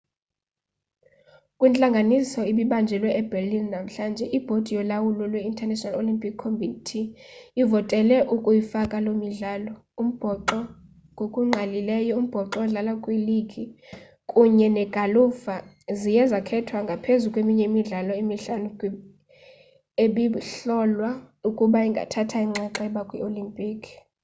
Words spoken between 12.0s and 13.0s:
umbhoxo odlalwa